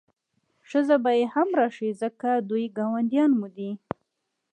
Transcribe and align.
ښځه 0.69 0.95
به 1.03 1.11
یې 1.19 1.25
هم 1.33 1.49
راشي 1.59 1.89
ځکه 2.01 2.29
دوی 2.49 2.65
ګاونډیان 2.77 3.31
مو 3.39 3.47
دي. 3.55 3.71